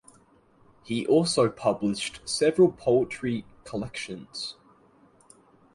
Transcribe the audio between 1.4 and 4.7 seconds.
published several poetry collections.